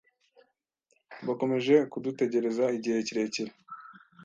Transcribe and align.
Bakomeje 1.25 1.75
kudutegereza 1.91 2.63
igihe 2.77 2.97
kirekire. 3.07 3.51